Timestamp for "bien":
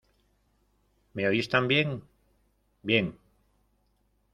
2.89-3.05